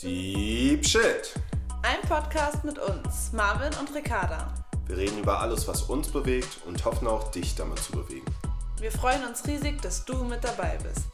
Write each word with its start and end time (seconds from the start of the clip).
Deep 0.00 0.84
Shit. 0.84 1.34
Ein 1.82 2.08
Podcast 2.08 2.64
mit 2.64 2.78
uns, 2.78 3.32
Marvin 3.32 3.72
und 3.80 3.94
Ricarda. 3.94 4.52
Wir 4.86 4.96
reden 4.96 5.18
über 5.18 5.40
alles, 5.40 5.66
was 5.66 5.82
uns 5.82 6.08
bewegt 6.08 6.58
und 6.66 6.84
hoffen 6.84 7.08
auch, 7.08 7.30
dich 7.30 7.54
damit 7.54 7.78
zu 7.78 7.92
bewegen. 7.92 8.26
Wir 8.78 8.92
freuen 8.92 9.24
uns 9.24 9.46
riesig, 9.46 9.80
dass 9.82 10.04
du 10.04 10.24
mit 10.24 10.44
dabei 10.44 10.78
bist. 10.82 11.06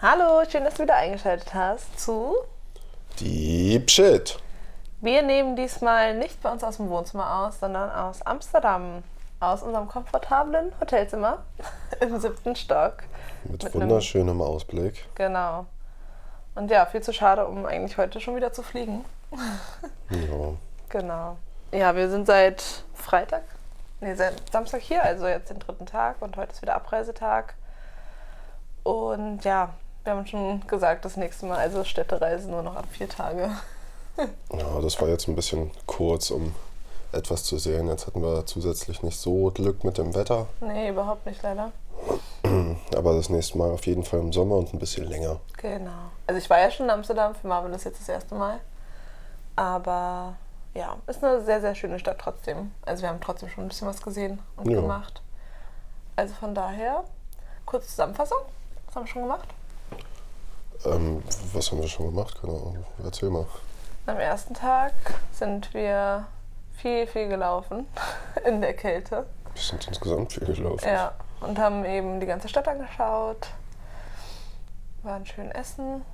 Hallo, 0.00 0.44
schön, 0.50 0.64
dass 0.64 0.74
du 0.74 0.82
wieder 0.82 0.96
eingeschaltet 0.96 1.54
hast 1.54 1.98
zu 1.98 2.34
Deep 3.20 3.90
Shit. 3.90 4.38
Wir 5.00 5.22
nehmen 5.22 5.56
diesmal 5.56 6.16
nicht 6.16 6.40
bei 6.42 6.52
uns 6.52 6.62
aus 6.62 6.76
dem 6.76 6.88
Wohnzimmer 6.88 7.46
aus, 7.46 7.60
sondern 7.60 7.90
aus 7.90 8.22
Amsterdam. 8.22 9.02
Aus 9.42 9.64
unserem 9.64 9.88
komfortablen 9.88 10.72
Hotelzimmer 10.80 11.42
im 12.00 12.20
siebten 12.20 12.54
Stock. 12.54 12.98
Mit, 13.42 13.64
Mit 13.64 13.74
wunderschönem 13.74 14.40
Ausblick. 14.40 15.04
Genau. 15.16 15.66
Und 16.54 16.70
ja, 16.70 16.86
viel 16.86 17.00
zu 17.00 17.12
schade, 17.12 17.44
um 17.48 17.66
eigentlich 17.66 17.98
heute 17.98 18.20
schon 18.20 18.36
wieder 18.36 18.52
zu 18.52 18.62
fliegen. 18.62 19.04
Ja. 20.10 20.52
Genau. 20.90 21.36
Ja, 21.72 21.96
wir 21.96 22.10
sind 22.10 22.26
seit 22.26 22.84
Freitag, 22.92 23.44
nee, 24.02 24.14
seit 24.14 24.34
Samstag 24.52 24.82
hier, 24.82 25.02
also 25.02 25.26
jetzt 25.26 25.48
den 25.48 25.58
dritten 25.58 25.86
Tag 25.86 26.20
und 26.20 26.36
heute 26.36 26.52
ist 26.52 26.60
wieder 26.60 26.74
Abreisetag. 26.74 27.54
Und 28.82 29.42
ja, 29.42 29.70
wir 30.04 30.12
haben 30.12 30.26
schon 30.26 30.66
gesagt, 30.66 31.06
das 31.06 31.16
nächste 31.16 31.46
Mal, 31.46 31.56
also 31.56 31.82
Städtereise 31.84 32.50
nur 32.50 32.62
noch 32.62 32.76
ab 32.76 32.84
vier 32.90 33.08
Tage. 33.08 33.52
ja, 34.18 34.80
das 34.82 35.00
war 35.00 35.08
jetzt 35.08 35.28
ein 35.28 35.34
bisschen 35.34 35.70
kurz, 35.86 36.30
um 36.30 36.54
etwas 37.12 37.44
zu 37.44 37.58
sehen. 37.58 37.88
Jetzt 37.88 38.06
hatten 38.06 38.22
wir 38.22 38.46
zusätzlich 38.46 39.02
nicht 39.02 39.18
so 39.18 39.50
Glück 39.50 39.84
mit 39.84 39.98
dem 39.98 40.14
Wetter. 40.14 40.46
Nee, 40.60 40.88
überhaupt 40.88 41.26
nicht 41.26 41.42
leider. 41.42 41.72
Aber 42.96 43.14
das 43.14 43.28
nächste 43.28 43.58
Mal 43.58 43.70
auf 43.70 43.86
jeden 43.86 44.04
Fall 44.04 44.20
im 44.20 44.32
Sommer 44.32 44.56
und 44.56 44.72
ein 44.74 44.78
bisschen 44.78 45.06
länger. 45.08 45.40
Genau. 45.58 45.90
Also 46.26 46.38
ich 46.38 46.48
war 46.50 46.58
ja 46.58 46.70
schon 46.70 46.86
in 46.86 46.90
Amsterdam, 46.90 47.34
für 47.34 47.46
Marvin 47.46 47.72
ist 47.72 47.84
jetzt 47.84 48.00
das 48.00 48.08
erste 48.08 48.34
Mal. 48.34 48.58
Aber 49.56 50.34
ja, 50.74 50.96
ist 51.06 51.22
eine 51.22 51.44
sehr, 51.44 51.60
sehr 51.60 51.74
schöne 51.74 51.98
Stadt 51.98 52.18
trotzdem. 52.18 52.72
Also 52.86 53.02
wir 53.02 53.10
haben 53.10 53.20
trotzdem 53.20 53.48
schon 53.48 53.64
ein 53.64 53.68
bisschen 53.68 53.86
was 53.88 54.00
gesehen 54.02 54.38
und 54.56 54.70
Ja. 54.70 54.80
gemacht. 54.80 55.20
Also 56.16 56.34
von 56.34 56.54
daher, 56.54 57.04
kurze 57.66 57.88
Zusammenfassung. 57.88 58.38
Was 58.86 58.96
haben 58.96 59.04
wir 59.04 59.08
schon 59.12 59.22
gemacht? 59.22 59.48
Ähm, 60.84 61.22
was 61.52 61.70
haben 61.70 61.80
wir 61.80 61.88
schon 61.88 62.06
gemacht? 62.06 62.40
Keine 62.40 62.54
Ahnung. 62.54 62.84
Erzähl 63.04 63.30
mal. 63.30 63.46
Am 64.06 64.18
ersten 64.18 64.54
Tag 64.54 64.92
sind 65.32 65.72
wir 65.74 66.26
viel, 66.82 67.06
viel 67.06 67.28
gelaufen 67.28 67.86
in 68.44 68.60
der 68.60 68.74
Kälte. 68.74 69.26
Wir 69.54 69.62
sind 69.62 69.86
insgesamt 69.86 70.32
viel 70.32 70.52
gelaufen. 70.52 70.86
Ja, 70.86 71.12
und 71.40 71.58
haben 71.58 71.84
eben 71.84 72.18
die 72.18 72.26
ganze 72.26 72.48
Stadt 72.48 72.66
angeschaut, 72.66 73.48
waren 75.02 75.24
schön 75.24 75.50
essen 75.52 76.04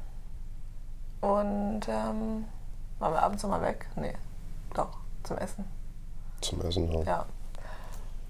und 1.20 1.80
ähm, 1.88 2.44
waren 2.98 3.12
wir 3.12 3.22
abends 3.22 3.42
nochmal 3.42 3.62
weg? 3.62 3.86
Nee, 3.97 4.14
doch, 4.75 4.91
zum 5.25 5.38
Essen. 5.38 5.64
Zum 6.42 6.60
Essen, 6.62 6.92
ja. 6.92 7.03
Ja. 7.03 7.27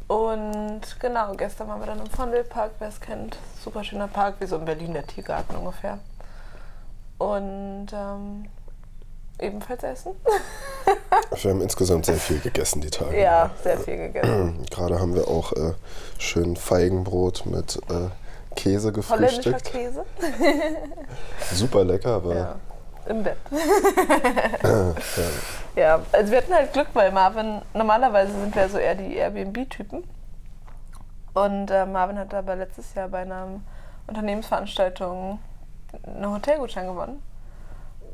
Und 0.07 1.01
genau, 1.01 1.35
gestern 1.35 1.69
waren 1.69 1.81
wir 1.81 1.87
dann 1.87 1.99
im 1.99 2.07
Vondelpark, 2.07 2.73
wer 2.79 2.89
es 2.89 3.01
kennt. 3.01 3.37
Super 3.63 3.85
schöner 3.85 4.09
Park, 4.09 4.37
wie 4.39 4.47
so 4.47 4.57
in 4.57 4.65
Berlin 4.65 4.95
der 4.95 5.07
Tiergarten 5.07 5.57
ungefähr. 5.57 5.99
Und 7.19 7.89
ähm, 7.93 8.47
ebenfalls 9.39 9.83
essen. 9.83 10.13
Wir 11.31 11.51
haben 11.51 11.61
insgesamt 11.61 12.07
sehr 12.07 12.17
viel 12.17 12.41
gegessen 12.41 12.81
die 12.81 12.91
Tage. 12.91 13.21
Ja, 13.21 13.51
sehr 13.63 13.79
viel 13.79 13.97
gegessen. 13.97 14.67
Gerade 14.71 14.99
haben 14.99 15.15
wir 15.15 15.29
auch 15.29 15.53
äh, 15.53 15.75
schön 16.19 16.57
Feigenbrot 16.57 17.45
mit 17.47 17.77
äh, 17.91 18.09
Käse 18.57 18.93
Holländischer 18.93 19.53
gefrühstückt. 19.53 19.65
Käse. 19.65 20.05
Super 21.55 21.85
lecker, 21.85 22.15
aber 22.15 22.35
Ja, 22.35 22.57
im 23.07 23.23
Bett. 23.23 23.37
ja. 24.63 24.95
Ja, 25.77 26.01
also 26.11 26.33
wir 26.33 26.39
hatten 26.39 26.55
halt 26.55 26.73
Glück, 26.73 26.89
weil 26.95 27.13
Marvin, 27.13 27.63
normalerweise 27.73 28.33
sind 28.33 28.55
wir 28.55 28.69
so 28.69 28.79
eher 28.79 28.97
die 28.97 29.15
Airbnb-Typen. 29.15 30.03
Und 31.35 31.71
äh, 31.71 31.87
Marvin 31.87 32.19
hat 32.19 32.35
aber 32.35 32.57
letztes 32.57 32.95
Jahr 32.95 33.09
bei 33.09 33.19
einer 33.21 33.61
Unternehmensveranstaltung 34.09 35.39
einen 36.05 36.31
Hotelgutschein 36.33 36.89
gewonnen. 36.89 37.23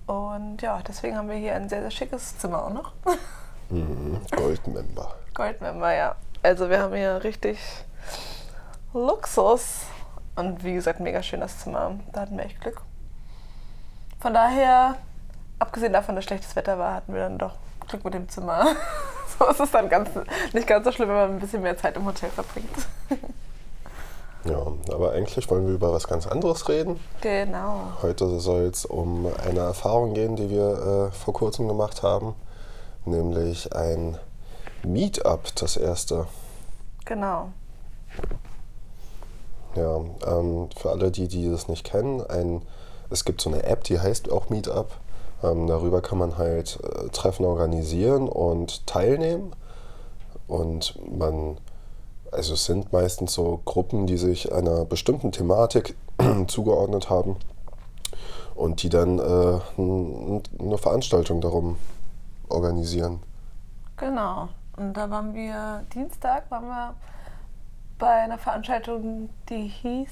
Und 0.06 0.60
ja, 0.60 0.80
deswegen 0.86 1.16
haben 1.16 1.28
wir 1.28 1.36
hier 1.36 1.54
ein 1.54 1.68
sehr, 1.68 1.80
sehr 1.80 1.90
schickes 1.90 2.38
Zimmer 2.38 2.64
auch 2.64 2.70
noch. 2.70 2.92
mhm, 3.70 4.20
Goldmember. 4.30 5.14
Goldmember, 5.32 5.94
ja. 5.94 6.16
Also 6.42 6.68
wir 6.68 6.80
haben 6.80 6.94
hier 6.94 7.24
richtig 7.24 7.58
Luxus. 8.92 9.86
Und 10.36 10.62
wie 10.64 10.74
gesagt, 10.74 11.00
mega 11.00 11.22
schön 11.22 11.40
das 11.40 11.58
Zimmer. 11.60 11.92
Da 12.12 12.22
hatten 12.22 12.36
wir 12.36 12.44
echt 12.44 12.60
Glück. 12.60 12.82
Von 14.20 14.34
daher, 14.34 14.96
abgesehen 15.58 15.92
davon, 15.92 16.16
dass 16.16 16.24
schlechtes 16.24 16.56
Wetter 16.56 16.78
war, 16.78 16.94
hatten 16.94 17.14
wir 17.14 17.22
dann 17.22 17.38
doch 17.38 17.56
Glück 17.88 18.04
mit 18.04 18.14
dem 18.14 18.28
Zimmer. 18.28 18.66
so 19.38 19.46
ist 19.46 19.60
es 19.60 19.70
dann 19.70 19.88
ganz, 19.88 20.10
nicht 20.52 20.66
ganz 20.66 20.84
so 20.84 20.92
schlimm, 20.92 21.08
wenn 21.08 21.16
man 21.16 21.30
ein 21.30 21.40
bisschen 21.40 21.62
mehr 21.62 21.76
Zeit 21.76 21.96
im 21.96 22.04
Hotel 22.04 22.30
verbringt. 22.30 22.76
Ja, 24.44 24.66
aber 24.92 25.12
eigentlich 25.12 25.50
wollen 25.50 25.66
wir 25.66 25.74
über 25.74 25.92
was 25.92 26.06
ganz 26.06 26.26
anderes 26.26 26.68
reden. 26.68 27.00
genau. 27.22 27.92
Heute 28.02 28.38
soll 28.40 28.64
es 28.64 28.84
um 28.84 29.26
eine 29.42 29.60
Erfahrung 29.60 30.12
gehen, 30.12 30.36
die 30.36 30.50
wir 30.50 31.10
äh, 31.10 31.12
vor 31.12 31.32
kurzem 31.32 31.66
gemacht 31.66 32.02
haben, 32.02 32.34
nämlich 33.06 33.74
ein 33.74 34.18
Meetup, 34.82 35.54
das 35.56 35.78
erste. 35.78 36.26
Genau. 37.06 37.48
Ja, 39.76 40.00
ähm, 40.26 40.68
für 40.76 40.90
alle, 40.90 41.10
die, 41.10 41.26
die 41.26 41.50
das 41.50 41.68
nicht 41.68 41.84
kennen, 41.84 42.22
ein, 42.28 42.62
es 43.10 43.24
gibt 43.24 43.40
so 43.40 43.50
eine 43.50 43.64
App, 43.64 43.84
die 43.84 43.98
heißt 43.98 44.30
auch 44.30 44.50
Meetup. 44.50 44.90
Ähm, 45.42 45.66
darüber 45.66 46.00
kann 46.00 46.18
man 46.18 46.38
halt 46.38 46.78
äh, 46.82 47.08
Treffen 47.08 47.44
organisieren 47.44 48.28
und 48.28 48.86
teilnehmen. 48.86 49.54
Und 50.46 50.98
man, 51.10 51.58
also 52.34 52.54
es 52.54 52.64
sind 52.64 52.92
meistens 52.92 53.34
so 53.34 53.60
Gruppen, 53.64 54.06
die 54.06 54.16
sich 54.16 54.52
einer 54.52 54.84
bestimmten 54.84 55.32
Thematik 55.32 55.96
zugeordnet 56.46 57.10
haben 57.10 57.36
und 58.54 58.82
die 58.82 58.88
dann 58.88 59.18
äh, 59.18 59.60
eine 59.78 60.78
Veranstaltung 60.78 61.40
darum 61.40 61.76
organisieren. 62.48 63.20
Genau. 63.96 64.48
Und 64.76 64.94
da 64.94 65.08
waren 65.10 65.34
wir, 65.34 65.84
Dienstag 65.94 66.50
waren 66.50 66.66
wir 66.66 66.94
bei 67.98 68.22
einer 68.22 68.38
Veranstaltung, 68.38 69.30
die 69.48 69.68
hieß, 69.68 70.10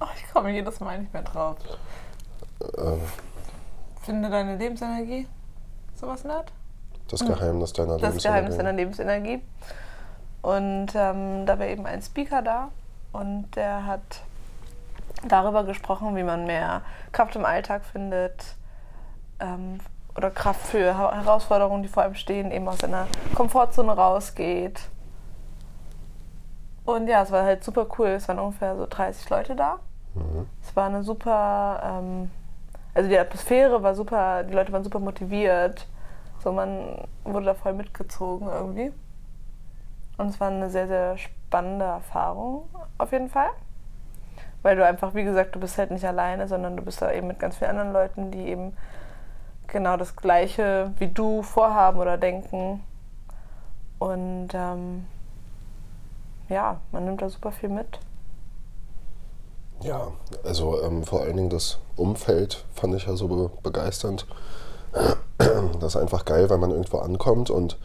oh, 0.00 0.06
ich 0.16 0.32
komme 0.32 0.52
jedes 0.52 0.80
Mal 0.80 1.00
nicht 1.00 1.12
mehr 1.12 1.22
drauf. 1.22 1.56
Äh, 2.60 2.96
Finde 4.02 4.30
deine 4.30 4.56
Lebensenergie. 4.56 5.26
Sowas 5.94 6.24
in 6.24 6.30
Art? 6.30 6.52
das 7.10 7.24
Geheimnis 7.26 7.72
deiner 7.72 7.98
Das 7.98 8.22
Geheimnis 8.22 8.56
deiner 8.56 8.72
Lebensenergie. 8.72 9.42
Und 10.42 10.88
ähm, 10.94 11.46
da 11.46 11.58
war 11.58 11.66
eben 11.66 11.86
ein 11.86 12.00
Speaker 12.02 12.42
da 12.42 12.70
und 13.12 13.50
der 13.56 13.86
hat 13.86 14.22
darüber 15.26 15.64
gesprochen, 15.64 16.16
wie 16.16 16.22
man 16.22 16.46
mehr 16.46 16.82
Kraft 17.12 17.36
im 17.36 17.44
Alltag 17.44 17.84
findet 17.84 18.56
ähm, 19.38 19.80
oder 20.16 20.30
Kraft 20.30 20.66
für 20.66 20.96
Herausforderungen, 20.96 21.82
die 21.82 21.88
vor 21.88 22.02
einem 22.02 22.14
stehen, 22.14 22.50
eben 22.50 22.68
aus 22.68 22.78
seiner 22.78 23.06
Komfortzone 23.34 23.92
rausgeht. 23.92 24.80
Und 26.84 27.06
ja, 27.06 27.22
es 27.22 27.30
war 27.30 27.44
halt 27.44 27.62
super 27.62 27.86
cool. 27.98 28.08
Es 28.08 28.28
waren 28.28 28.38
ungefähr 28.38 28.76
so 28.76 28.86
30 28.88 29.28
Leute 29.30 29.54
da. 29.54 29.78
Mhm. 30.14 30.46
Es 30.62 30.74
war 30.74 30.86
eine 30.86 31.02
super, 31.02 31.80
ähm, 31.84 32.30
also 32.94 33.08
die 33.08 33.18
Atmosphäre 33.18 33.82
war 33.82 33.94
super, 33.94 34.42
die 34.42 34.54
Leute 34.54 34.72
waren 34.72 34.82
super 34.82 34.98
motiviert. 34.98 35.86
So, 36.42 36.52
man 36.52 37.06
wurde 37.24 37.46
da 37.46 37.54
voll 37.54 37.74
mitgezogen 37.74 38.48
irgendwie. 38.48 38.92
Und 40.20 40.28
es 40.28 40.38
war 40.38 40.48
eine 40.48 40.68
sehr, 40.68 40.86
sehr 40.86 41.16
spannende 41.16 41.86
Erfahrung 41.86 42.68
auf 42.98 43.10
jeden 43.10 43.30
Fall. 43.30 43.48
Weil 44.60 44.76
du 44.76 44.84
einfach, 44.84 45.14
wie 45.14 45.24
gesagt, 45.24 45.54
du 45.54 45.60
bist 45.60 45.78
halt 45.78 45.90
nicht 45.90 46.04
alleine, 46.04 46.46
sondern 46.46 46.76
du 46.76 46.82
bist 46.82 47.00
da 47.00 47.10
eben 47.10 47.26
mit 47.26 47.38
ganz 47.38 47.56
vielen 47.56 47.70
anderen 47.70 47.94
Leuten, 47.94 48.30
die 48.30 48.48
eben 48.48 48.76
genau 49.66 49.96
das 49.96 50.16
Gleiche 50.16 50.92
wie 50.98 51.08
du 51.08 51.42
vorhaben 51.42 51.98
oder 51.98 52.18
denken. 52.18 52.84
Und 53.98 54.50
ähm, 54.52 55.06
ja, 56.50 56.82
man 56.92 57.06
nimmt 57.06 57.22
da 57.22 57.30
super 57.30 57.50
viel 57.50 57.70
mit. 57.70 57.98
Ja, 59.82 60.08
also 60.44 60.82
ähm, 60.82 61.02
vor 61.02 61.22
allen 61.22 61.36
Dingen 61.38 61.48
das 61.48 61.78
Umfeld 61.96 62.66
fand 62.74 62.94
ich 62.94 63.06
ja 63.06 63.16
so 63.16 63.26
be 63.26 63.50
begeisternd. 63.62 64.26
Das 65.80 65.94
ist 65.94 66.02
einfach 66.02 66.26
geil, 66.26 66.50
weil 66.50 66.58
man 66.58 66.70
irgendwo 66.70 66.98
ankommt 66.98 67.48
und 67.48 67.78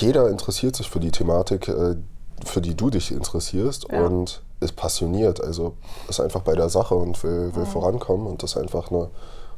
jeder 0.00 0.28
interessiert 0.30 0.76
sich 0.76 0.90
für 0.90 1.00
die 1.00 1.10
Thematik, 1.10 1.68
äh, 1.68 1.96
für 2.44 2.60
die 2.60 2.74
du 2.74 2.90
dich 2.90 3.12
interessierst 3.12 3.86
Ja. 3.90 4.04
und 4.04 4.42
ist 4.60 4.76
passioniert. 4.76 5.42
Also 5.42 5.74
ist 6.08 6.20
einfach 6.20 6.42
bei 6.42 6.54
der 6.54 6.68
Sache 6.68 6.94
und 6.94 7.22
will, 7.22 7.54
will 7.54 7.66
vorankommen 7.66 8.26
und 8.26 8.42
das 8.42 8.52
ist 8.52 8.56
einfach 8.58 8.90
eine 8.90 9.08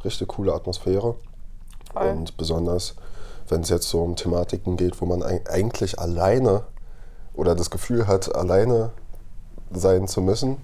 richtig 0.04 0.28
coole 0.28 0.54
Atmosphäre. 0.54 1.14
Voll. 1.92 2.08
Und 2.10 2.36
besonders, 2.36 2.94
wenn 3.48 3.62
es 3.62 3.68
jetzt 3.68 3.88
so 3.88 4.02
um 4.02 4.16
Thematiken 4.16 4.76
geht, 4.76 5.00
wo 5.00 5.06
man 5.06 5.22
eig- 5.22 5.48
eigentlich 5.48 5.98
alleine 5.98 6.62
oder 7.34 7.54
das 7.54 7.70
Gefühl 7.70 8.06
hat, 8.06 8.34
alleine 8.34 8.90
sein 9.72 10.08
zu 10.08 10.20
müssen, 10.20 10.56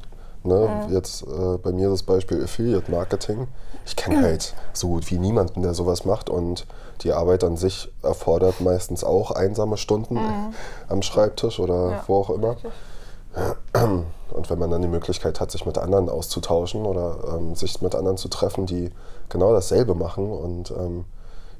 Ne? 0.44 0.86
Jetzt 0.90 1.22
äh, 1.22 1.58
bei 1.58 1.72
mir 1.72 1.88
das 1.88 2.02
Beispiel 2.02 2.42
Affiliate 2.44 2.90
Marketing. 2.90 3.48
Ich 3.86 3.96
kenne 3.96 4.22
halt 4.22 4.54
so 4.72 4.88
gut 4.88 5.10
wie 5.10 5.18
niemanden, 5.18 5.62
der 5.62 5.74
sowas 5.74 6.04
macht 6.04 6.30
und 6.30 6.66
die 7.02 7.12
Arbeit 7.12 7.44
an 7.44 7.56
sich 7.56 7.90
erfordert 8.02 8.60
meistens 8.60 9.04
auch 9.04 9.30
einsame 9.30 9.76
Stunden 9.76 10.18
am 10.88 11.02
Schreibtisch 11.02 11.58
oder 11.60 11.90
Ja, 11.90 12.04
wo 12.06 12.16
auch 12.16 12.30
immer. 12.30 12.52
richtig. 12.52 12.70
Und 14.30 14.50
wenn 14.50 14.58
man 14.58 14.70
dann 14.70 14.82
die 14.82 14.88
Möglichkeit 14.88 15.40
hat, 15.40 15.50
sich 15.50 15.66
mit 15.66 15.78
anderen 15.78 16.08
auszutauschen 16.08 16.86
oder 16.86 17.36
ähm, 17.36 17.54
sich 17.54 17.80
mit 17.82 17.94
anderen 17.94 18.16
zu 18.16 18.28
treffen, 18.28 18.66
die 18.66 18.90
genau 19.28 19.52
dasselbe 19.52 19.94
machen 19.94 20.30
und 20.30 20.72
ähm, 20.72 21.04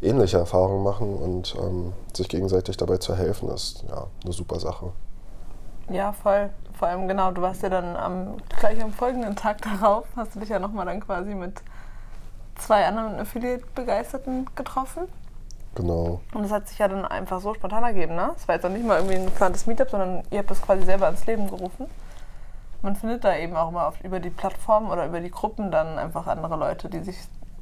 ähnliche 0.03 0.39
Erfahrungen 0.39 0.83
machen 0.83 1.15
und 1.15 1.55
ähm, 1.61 1.93
sich 2.13 2.29
gegenseitig 2.29 2.77
dabei 2.77 2.99
zu 2.99 3.15
helfen, 3.15 3.49
ist 3.51 3.85
ja 3.89 4.07
eine 4.25 4.33
super 4.33 4.59
Sache. 4.59 4.93
Ja, 5.89 6.13
voll. 6.13 6.51
Vor 6.79 6.89
allem 6.89 7.09
genau, 7.09 7.31
du 7.31 7.43
warst 7.43 7.63
ja 7.63 7.69
dann 7.69 7.97
am, 7.97 8.37
gleich 8.59 8.83
am 8.83 8.93
folgenden 8.93 9.37
Tag 9.37 9.63
darauf, 9.63 10.07
hast 10.17 10.35
du 10.35 10.41
dich 10.41 10.49
ja 10.49 10.59
nochmal 10.59 10.87
dann 10.87 11.01
quasi 11.01 11.35
mit 11.35 11.63
zwei 12.57 12.87
anderen 12.87 13.19
Affiliate-Begeisterten 13.21 14.47
getroffen. 14.55 15.05
Genau. 15.75 16.21
Und 16.33 16.45
es 16.45 16.53
hat 16.53 16.69
sich 16.69 16.79
ja 16.79 16.89
dann 16.89 17.05
einfach 17.05 17.41
so 17.41 17.55
spontan 17.55 17.83
ergeben, 17.83 18.15
ne? 18.15 18.33
Es 18.37 18.47
war 18.47 18.55
jetzt 18.55 18.65
auch 18.65 18.71
nicht 18.71 18.87
mal 18.87 18.99
irgendwie 18.99 19.17
ein 19.17 19.27
geplantes 19.27 19.67
Meetup, 19.67 19.91
sondern 19.91 20.23
ihr 20.31 20.39
habt 20.39 20.51
das 20.51 20.63
quasi 20.63 20.85
selber 20.85 21.07
ans 21.07 21.27
Leben 21.27 21.49
gerufen. 21.49 21.87
Man 22.83 22.97
findet 22.97 23.25
da 23.25 23.37
eben 23.37 23.57
auch 23.57 23.71
immer 23.71 23.89
auf, 23.89 24.01
über 24.03 24.21
die 24.21 24.31
Plattform 24.31 24.91
oder 24.91 25.07
über 25.07 25.21
die 25.21 25.31
Gruppen 25.31 25.71
dann 25.71 25.99
einfach 25.99 26.27
andere 26.27 26.57
Leute, 26.57 26.89
die 26.89 27.01
sich, 27.01 27.17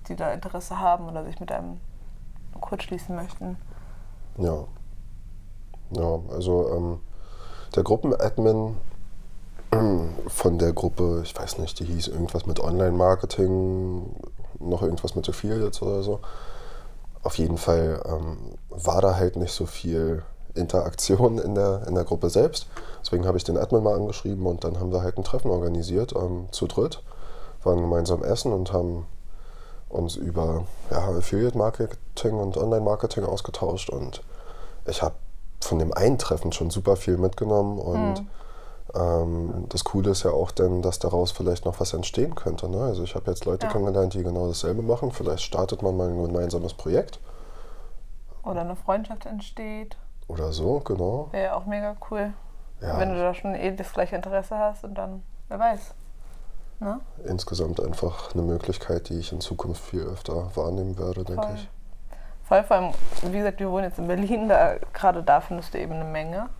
die 0.09 0.17
da 0.17 0.33
Interesse 0.33 0.79
haben 0.79 1.09
oder 1.09 1.25
sich 1.25 1.41
mit 1.41 1.51
einem 1.53 1.81
kurz 2.61 2.83
schließen 2.83 3.15
möchten. 3.17 3.57
Ja. 4.37 4.65
Ja, 5.91 6.19
also 6.31 6.71
ähm, 6.75 7.01
der 7.77 7.83
Gruppenadmin 7.83 8.77
von 10.29 10.59
der 10.59 10.73
Gruppe, 10.73 11.23
ich 11.25 11.37
weiß 11.37 11.59
nicht, 11.59 11.79
die 11.79 11.85
hieß 11.85 12.09
irgendwas 12.09 12.47
mit 12.47 12.61
Online-Marketing, 12.61 14.15
noch 14.61 14.83
irgendwas 14.83 15.15
mit 15.15 15.29
Affiliates 15.29 15.81
oder 15.81 16.03
so. 16.03 16.21
Auf 17.23 17.39
jeden 17.39 17.57
Fall 17.57 18.03
ähm, 18.05 18.37
war 18.69 19.01
da 19.01 19.17
halt 19.17 19.37
nicht 19.37 19.53
so 19.53 19.65
viel 19.65 20.23
Interaktion 20.55 21.39
in 21.39 21.55
der, 21.55 21.87
in 21.87 21.95
der 21.95 22.05
Gruppe 22.05 22.29
selbst. 22.29 22.67
Deswegen 23.01 23.27
habe 23.27 23.39
ich 23.39 23.45
den 23.45 23.57
Admin 23.57 23.83
mal 23.83 23.95
angeschrieben 23.95 24.47
und 24.47 24.65
dann 24.65 24.79
haben 24.79 24.93
wir 24.93 25.03
halt 25.03 25.17
ein 25.17 25.25
Treffen 25.25 25.51
organisiert, 25.51 26.15
ähm, 26.15 26.49
zu 26.51 26.67
dritt, 26.67 27.03
waren 27.63 27.81
gemeinsam 27.81 28.23
essen 28.23 28.53
und 28.53 28.73
haben 28.73 29.07
uns 29.89 30.17
über 30.17 30.65
ja, 30.91 30.99
Affiliate-Marketing 30.99 32.35
und 32.35 32.57
Online-Marketing 32.57 33.25
ausgetauscht 33.25 33.89
und 33.91 34.23
ich 34.87 35.03
habe 35.03 35.15
von 35.65 35.79
dem 35.79 35.93
einen 35.93 36.19
Treffen 36.19 36.53
schon 36.53 36.71
super 36.71 36.97
viel 36.97 37.17
mitgenommen 37.17 37.79
und 37.79 38.25
ähm, 38.95 39.65
das 39.69 39.85
Coole 39.85 40.11
ist 40.11 40.23
ja 40.25 40.31
auch 40.33 40.51
dann, 40.51 40.83
dass 40.83 40.99
daraus 40.99 41.33
vielleicht 41.33 41.65
noch 41.65 41.81
was 41.81 41.93
entstehen 41.95 42.35
könnte. 42.35 42.69
Ne? 42.69 42.83
Also 42.83 43.05
ich 43.05 43.15
habe 43.15 43.31
jetzt 43.31 43.45
Leute 43.45 43.67
Ja. 43.67 43.73
kennengelernt, 43.73 44.15
die 44.15 44.23
genau 44.23 44.47
dasselbe 44.49 44.83
machen. 44.83 45.13
Vielleicht 45.13 45.43
startet 45.45 45.83
man 45.83 45.97
mal 45.97 46.09
ein 46.09 46.23
gemeinsames 46.23 46.75
Projekt 46.75 47.19
Oder 48.45 48.63
eine 48.63 48.77
Freundschaft 48.77 49.25
entsteht. 49.27 49.97
oder 50.29 50.53
so, 50.53 50.81
genau. 50.81 51.29
Wäre 51.31 51.45
ja 51.45 51.55
auch 51.57 51.65
mega 51.67 51.97
cool. 52.11 52.33
Ja, 52.81 52.99
Wenn 52.99 53.11
du 53.15 53.19
da 53.21 53.33
schon 53.33 53.55
eh 53.55 53.75
das 53.75 53.93
gleiche 53.93 54.17
Interesse 54.17 54.59
hast 54.59 54.83
und 54.85 54.95
dann, 54.95 55.23
wer 55.49 55.59
weiß. 55.59 55.95
Ne? 56.81 56.99
insgesamt 57.25 57.81
einfach 57.81 58.33
eine 58.35 58.43
Möglichkeit, 58.43 59.09
die 59.09 59.19
ich 59.21 59.31
in 59.33 59.41
Zukunft 59.41 59.81
viel 59.85 60.03
öfter 60.03 60.51
wahrnehmen 60.57 60.99
werde, 60.99 61.23
denke 61.25 61.47
Voll. 61.47 61.55
ich. 61.55 61.69
Voll, 62.53 62.65
vor 62.65 62.77
allem, 62.77 62.93
wie 63.23 63.39
gesagt, 63.39 63.61
wir 63.61 63.71
wohnen 63.71 63.85
jetzt 63.85 63.99
in 63.99 64.07
Berlin, 64.07 64.47
da 64.47 64.75
gerade 64.93 65.23
da 65.23 65.41
findest 65.41 65.73
du 65.73 65.79
eben 65.79 65.95
eine 65.95 66.05
Menge. 66.05 66.51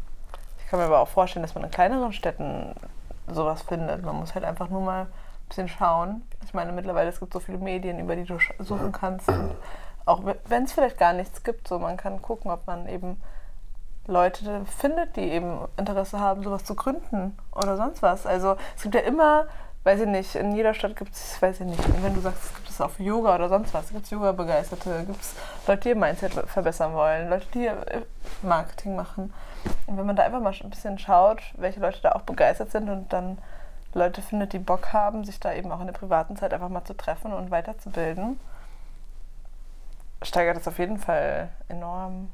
Ich 0.59 0.67
kann 0.71 0.81
mir 0.81 0.87
aber 0.87 1.01
auch 1.01 1.09
vorstellen, 1.09 1.43
dass 1.43 1.55
man 1.55 1.65
in 1.65 1.71
kleineren 1.71 2.15
Städten 2.15 2.75
sowas 3.31 3.61
findet. 3.61 4.03
Man 4.03 4.17
muss 4.17 4.35
halt 4.35 4.47
einfach 4.47 4.71
nur 4.71 4.81
mal 4.81 5.03
ein 5.03 5.49
bisschen 5.49 5.69
schauen. 5.69 6.23
Ich 6.47 6.55
meine, 6.55 6.73
mittlerweile 6.73 7.11
es 7.11 7.21
gibt 7.21 7.35
so 7.35 7.41
viele 7.41 7.59
Medien, 7.59 7.99
über 7.99 8.17
die 8.17 8.25
du 8.25 8.39
suchen 8.59 8.91
kannst. 8.91 9.29
Und 9.29 9.55
auch 10.07 10.23
wenn 10.47 10.65
es 10.65 10.73
vielleicht 10.73 10.97
gar 10.97 11.13
nichts 11.13 11.43
gibt, 11.43 11.69
so 11.69 11.79
man 11.79 11.99
kann 11.99 12.23
gucken, 12.23 12.51
ob 12.51 12.67
man 12.67 12.89
eben 12.89 13.21
Leute 14.07 14.65
findet, 14.65 15.17
die 15.17 15.31
eben 15.31 15.59
Interesse 15.77 16.19
haben, 16.19 16.43
sowas 16.43 16.65
zu 16.65 16.75
gründen 16.75 17.37
oder 17.55 17.77
sonst 17.77 18.01
was. 18.01 18.25
Also 18.25 18.57
es 18.77 18.83
gibt 18.83 18.95
ja 18.95 19.03
immer, 19.03 19.45
weiß 19.85 20.01
ich 20.01 20.07
nicht, 20.07 20.35
in 20.37 20.55
jeder 20.55 20.75
Stadt 20.75 20.97
gibt 20.97 21.13
es, 21.15 21.41
weiß 21.43 21.61
ich 21.61 21.67
nicht, 21.67 22.03
wenn 22.03 22.15
du 22.15 22.21
sagst, 22.21 22.45
es 22.45 22.55
gibt 22.55 22.69
es 22.69 22.77
für 22.77 23.03
Yoga 23.03 23.35
oder 23.35 23.49
sonst 23.49 23.75
was, 23.75 23.89
gibt 23.91 24.05
es 24.05 24.11
Yoga-Begeisterte, 24.11 25.05
gibt 25.07 25.21
es 25.21 25.35
Leute, 25.67 25.83
die 25.83 25.89
ihr 25.91 25.97
Mindset 25.97 26.33
verbessern 26.33 26.95
wollen, 26.95 27.29
Leute, 27.29 27.47
die 27.55 27.67
äh, 27.67 28.03
Marketing 28.43 28.95
machen. 28.95 29.33
Und 29.87 29.97
wenn 29.97 30.07
man 30.07 30.17
da 30.17 30.23
einfach 30.23 30.41
mal 30.41 30.55
ein 30.55 30.71
bisschen 30.71 30.99
schaut, 30.99 31.41
welche 31.57 31.81
Leute 31.81 32.01
da 32.03 32.13
auch 32.13 32.23
begeistert 32.23 32.71
sind 32.71 32.89
und 32.89 33.13
dann 33.13 33.39
Leute 33.95 34.23
findet, 34.23 34.53
die 34.53 34.59
Bock 34.59 34.93
haben, 34.93 35.25
sich 35.25 35.41
da 35.41 35.53
eben 35.53 35.71
auch 35.73 35.81
in 35.81 35.87
der 35.87 35.93
privaten 35.93 36.37
Zeit 36.37 36.55
einfach 36.55 36.69
mal 36.69 36.85
zu 36.85 36.95
treffen 36.95 37.33
und 37.33 37.51
weiterzubilden, 37.51 38.39
steigert 40.23 40.57
das 40.57 40.69
auf 40.69 40.79
jeden 40.79 40.99
Fall 40.99 41.49
enorm. 41.69 42.31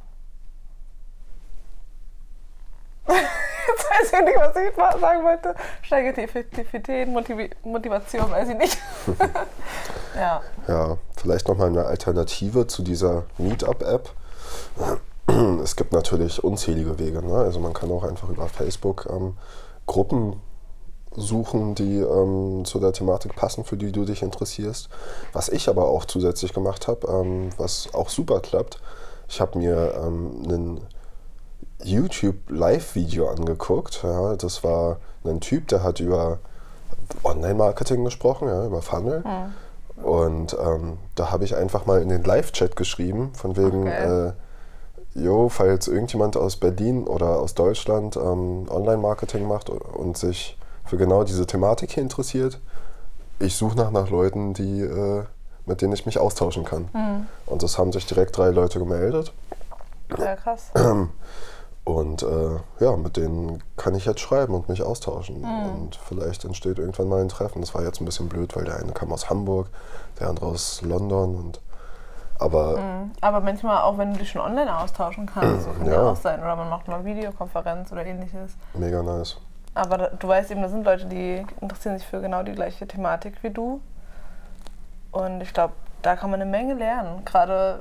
Jetzt 3.08 3.87
weiß 3.98 4.12
ich 4.12 4.24
nicht, 4.24 4.38
was 4.38 4.56
ich 4.56 5.00
sagen 5.00 5.24
wollte. 5.24 5.54
Steigert 5.82 6.16
die 6.16 6.22
Effektivität, 6.22 7.08
Motivi 7.08 7.50
Motivation, 7.64 8.30
weiß 8.30 8.48
ich 8.50 8.56
nicht. 8.56 8.78
ja. 10.16 10.40
Ja, 10.66 10.98
vielleicht 11.16 11.48
nochmal 11.48 11.68
eine 11.68 11.84
Alternative 11.84 12.66
zu 12.66 12.82
dieser 12.82 13.24
Meetup-App. 13.38 14.10
Es 15.62 15.76
gibt 15.76 15.92
natürlich 15.92 16.42
unzählige 16.42 16.98
Wege. 16.98 17.22
Ne? 17.22 17.34
Also 17.34 17.60
man 17.60 17.74
kann 17.74 17.90
auch 17.90 18.04
einfach 18.04 18.28
über 18.28 18.48
Facebook 18.48 19.06
ähm, 19.10 19.36
Gruppen 19.86 20.40
suchen, 21.14 21.74
die 21.74 21.98
ähm, 21.98 22.64
zu 22.64 22.78
der 22.78 22.92
Thematik 22.92 23.34
passen, 23.36 23.64
für 23.64 23.76
die 23.76 23.92
du 23.92 24.04
dich 24.04 24.22
interessierst. 24.22 24.88
Was 25.32 25.48
ich 25.48 25.68
aber 25.68 25.86
auch 25.86 26.04
zusätzlich 26.04 26.52
gemacht 26.52 26.88
habe, 26.88 27.06
ähm, 27.08 27.50
was 27.56 27.92
auch 27.92 28.08
super 28.08 28.40
klappt, 28.40 28.80
ich 29.28 29.40
habe 29.40 29.58
mir 29.58 29.94
ähm, 30.02 30.42
einen 30.44 30.80
YouTube-Live-Video 31.82 33.28
angeguckt. 33.28 34.00
Ja, 34.02 34.36
das 34.36 34.64
war 34.64 34.98
ein 35.24 35.40
Typ, 35.40 35.68
der 35.68 35.82
hat 35.82 36.00
über 36.00 36.38
Online-Marketing 37.24 38.04
gesprochen, 38.04 38.48
ja, 38.48 38.66
über 38.66 38.82
Funnel. 38.82 39.22
Und 40.02 40.56
ähm, 40.60 40.98
da 41.16 41.30
habe 41.32 41.44
ich 41.44 41.56
einfach 41.56 41.86
mal 41.86 42.00
in 42.02 42.08
den 42.08 42.22
Live-Chat 42.22 42.76
geschrieben, 42.76 43.32
von 43.34 43.56
wegen, 43.56 43.82
Okay. 43.88 44.28
äh, 44.28 44.32
jo, 45.14 45.48
falls 45.48 45.88
irgendjemand 45.88 46.36
aus 46.36 46.56
Berlin 46.56 47.04
oder 47.04 47.38
aus 47.40 47.54
Deutschland 47.54 48.16
ähm, 48.16 48.66
Online-Marketing 48.70 49.46
macht 49.48 49.70
und 49.70 50.16
sich 50.16 50.56
für 50.84 50.96
genau 50.96 51.24
diese 51.24 51.46
Thematik 51.46 51.92
hier 51.92 52.02
interessiert, 52.02 52.60
ich 53.40 53.56
suche 53.56 53.76
nach, 53.76 53.90
nach 53.90 54.10
Leuten, 54.10 54.54
die, 54.54 54.80
äh, 54.82 55.24
mit 55.66 55.82
denen 55.82 55.92
ich 55.92 56.06
mich 56.06 56.18
austauschen 56.18 56.64
kann. 56.64 57.26
Und 57.46 57.62
das 57.62 57.76
haben 57.78 57.92
sich 57.92 58.06
direkt 58.06 58.36
drei 58.36 58.48
Leute 58.50 58.78
gemeldet. 58.78 59.32
ja, 60.16 60.36
krass. 60.36 60.70
Und 61.88 62.22
äh, 62.22 62.84
ja, 62.84 62.96
mit 62.98 63.16
denen 63.16 63.62
kann 63.78 63.94
ich 63.94 64.04
jetzt 64.04 64.20
schreiben 64.20 64.54
und 64.54 64.68
mich 64.68 64.82
austauschen. 64.82 65.42
Und 65.42 65.96
vielleicht 65.96 66.44
entsteht 66.44 66.78
irgendwann 66.78 67.08
mal 67.08 67.22
ein 67.22 67.30
Treffen. 67.30 67.62
Das 67.62 67.74
war 67.74 67.82
jetzt 67.82 68.02
ein 68.02 68.04
bisschen 68.04 68.28
blöd, 68.28 68.54
weil 68.54 68.64
der 68.64 68.76
eine 68.76 68.92
kam 68.92 69.10
aus 69.10 69.30
Hamburg, 69.30 69.68
der 70.20 70.28
andere 70.28 70.46
aus 70.46 70.82
London. 70.82 71.34
Und, 71.34 71.60
aber 72.38 72.78
Aber 73.22 73.40
manchmal 73.40 73.78
auch, 73.82 73.96
wenn 73.96 74.12
du 74.12 74.18
dich 74.18 74.28
schon 74.30 74.42
online 74.42 74.76
austauschen 74.76 75.24
kannst, 75.24 75.64
so 75.64 75.70
kann 75.70 75.86
ja. 75.86 75.92
Ja. 75.94 76.10
auch 76.10 76.16
sein. 76.16 76.40
Oder 76.40 76.56
man 76.56 76.68
macht 76.68 76.88
mal 76.88 77.06
Videokonferenz 77.06 77.90
oder 77.90 78.04
ähnliches. 78.04 78.52
mega 78.74 79.02
nice. 79.02 79.38
Aber 79.74 79.96
da, 79.96 80.08
du 80.08 80.28
weißt 80.28 80.50
eben, 80.50 80.60
da 80.60 80.68
sind 80.68 80.84
Leute, 80.84 81.06
die 81.06 81.42
interessieren 81.62 81.96
sich 81.96 82.06
für 82.06 82.20
genau 82.20 82.42
die 82.42 82.52
gleiche 82.52 82.86
Thematik 82.86 83.42
wie 83.42 83.50
du. 83.50 83.80
Und 85.10 85.40
ich 85.40 85.54
glaube, 85.54 85.72
da 86.02 86.16
kann 86.16 86.30
man 86.30 86.42
eine 86.42 86.50
Menge 86.50 86.74
lernen. 86.74 87.24
Gerade, 87.24 87.80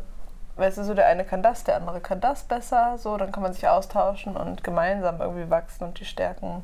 weißt 0.58 0.78
du, 0.80 0.84
so 0.84 0.94
der 0.94 1.08
eine 1.08 1.24
kann 1.24 1.42
das, 1.44 1.64
der 1.64 1.78
andere 1.78 2.00
kann 2.02 2.20
das 2.20 2.44
besser. 2.44 2.98
So, 2.98 3.18
dann 3.18 3.32
kann 3.32 3.44
man 3.44 3.54
sich 3.54 3.68
austauschen 3.68 4.36
und 4.38 4.64
gemeinsam 4.64 5.22
irgendwie 5.22 5.50
wachsen 5.50 5.84
und 5.86 6.00
die 6.00 6.06
Stärken 6.06 6.64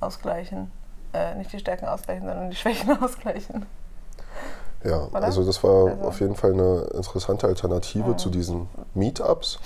ausgleichen. 0.00 0.70
Äh, 1.12 1.34
nicht 1.36 1.52
die 1.52 1.58
Stärken 1.58 1.86
ausgleichen, 1.86 2.26
sondern 2.26 2.50
die 2.50 2.56
Schwächen 2.56 2.96
ausgleichen. 3.02 3.66
Ja, 4.84 5.04
Oder? 5.06 5.22
also 5.24 5.44
das 5.44 5.62
war 5.64 5.90
Also- 5.90 6.08
auf 6.08 6.20
jeden 6.20 6.36
Fall 6.36 6.52
eine 6.52 6.82
interessante 6.94 7.46
Alternative 7.46 8.16
zu 8.16 8.30
diesen 8.30 8.68
Meetups. 8.94 9.58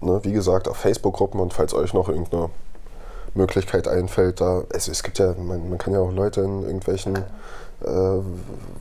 Ne, 0.00 0.20
wie 0.22 0.32
gesagt, 0.32 0.68
auf 0.68 0.76
Facebook-Gruppen 0.76 1.40
und 1.40 1.52
falls 1.52 1.74
euch 1.74 1.92
noch 1.92 2.08
irgendeine 2.08 2.50
Möglichkeit 3.34 3.88
einfällt, 3.88 4.40
da, 4.40 4.62
also 4.72 4.90
es 4.90 5.02
gibt 5.02 5.18
ja, 5.18 5.34
man, 5.38 5.68
man 5.68 5.78
kann 5.78 5.92
ja 5.92 6.00
auch 6.00 6.12
Leute 6.12 6.40
in 6.42 6.62
irgendwelchen, 6.62 7.16
äh, 7.16 7.86